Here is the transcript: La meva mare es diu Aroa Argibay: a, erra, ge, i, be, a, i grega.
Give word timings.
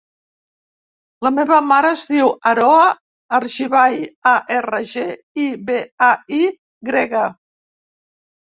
La 1.27 1.31
meva 1.35 1.59
mare 1.71 1.91
es 1.97 2.05
diu 2.13 2.31
Aroa 2.53 2.87
Argibay: 3.39 3.99
a, 4.31 4.33
erra, 4.57 4.81
ge, 4.95 5.05
i, 5.45 5.49
be, 5.69 5.79
a, 6.07 6.11
i 6.39 6.41
grega. 6.91 7.25